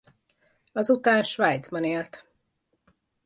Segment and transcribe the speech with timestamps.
[0.71, 2.25] Azután Svájcban élt.